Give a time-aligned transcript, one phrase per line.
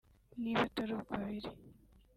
[0.41, 1.49] Niba atari uko biri